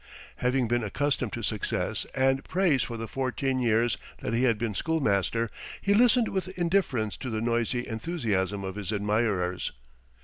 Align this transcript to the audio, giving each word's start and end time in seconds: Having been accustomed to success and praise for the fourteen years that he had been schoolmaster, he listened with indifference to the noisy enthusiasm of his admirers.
Having 0.37 0.67
been 0.67 0.83
accustomed 0.83 1.31
to 1.33 1.43
success 1.43 2.07
and 2.15 2.43
praise 2.43 2.81
for 2.81 2.97
the 2.97 3.07
fourteen 3.07 3.59
years 3.59 3.99
that 4.21 4.33
he 4.33 4.45
had 4.45 4.57
been 4.57 4.73
schoolmaster, 4.73 5.47
he 5.79 5.93
listened 5.93 6.27
with 6.29 6.57
indifference 6.57 7.15
to 7.17 7.29
the 7.29 7.39
noisy 7.39 7.85
enthusiasm 7.87 8.63
of 8.63 8.73
his 8.77 8.91
admirers. 8.91 9.73